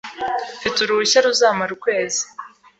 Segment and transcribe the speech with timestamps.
[0.57, 2.23] Mfite uruhushya ruzamara ukwezi?